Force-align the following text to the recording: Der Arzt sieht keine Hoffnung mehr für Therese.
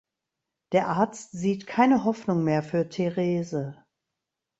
Der 0.71 0.87
Arzt 0.87 1.31
sieht 1.31 1.67
keine 1.67 2.05
Hoffnung 2.05 2.43
mehr 2.43 2.63
für 2.63 2.89
Therese. 2.89 3.85